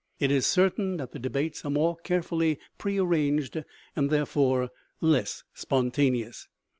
It 0.19 0.31
is 0.31 0.47
certain 0.47 0.97
that 0.97 1.11
the 1.11 1.19
debates 1.19 1.63
are 1.63 1.69
more 1.69 1.95
carefully 1.95 2.57
pre 2.79 2.97
arranged 2.97 3.63
and 3.95 4.09
therefore 4.09 4.71
less 4.99 5.43
spontaneous. 5.53 6.47